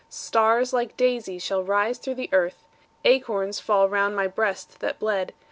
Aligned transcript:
Stars, 0.09 0.73
like 0.73 0.97
daisies, 0.97 1.43
shall 1.43 1.61
rise 1.63 1.99
through 1.99 2.15
the 2.15 2.29
earth, 2.31 2.65
Acorns 3.05 3.59
fall 3.59 3.87
round 3.87 4.15
my 4.15 4.25
breast 4.25 4.79
that 4.79 4.97
bled. 4.97 5.31